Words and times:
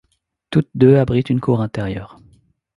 Toutes 0.49 0.69
deux 0.73 0.95
abritent 0.97 1.29
une 1.29 1.39
cour 1.39 1.61
intérieure. 1.61 2.17